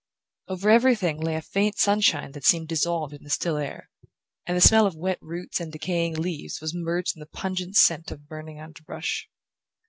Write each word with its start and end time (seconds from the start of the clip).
Over 0.47 0.71
everything 0.71 1.19
lay 1.19 1.35
a 1.35 1.43
faint 1.43 1.77
sunshine 1.77 2.31
that 2.31 2.43
seemed 2.43 2.67
dissolved 2.69 3.13
in 3.13 3.21
the 3.21 3.29
still 3.29 3.57
air, 3.57 3.91
and 4.47 4.57
the 4.57 4.61
smell 4.61 4.87
of 4.87 4.95
wet 4.95 5.19
roots 5.21 5.59
and 5.59 5.71
decaying 5.71 6.15
leaves 6.15 6.59
was 6.59 6.73
merged 6.73 7.15
in 7.15 7.19
the 7.19 7.27
pungent 7.27 7.75
scent 7.75 8.09
of 8.09 8.27
burning 8.27 8.59
underbrush. 8.59 9.29